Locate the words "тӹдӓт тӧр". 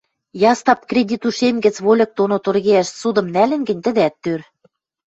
3.85-4.39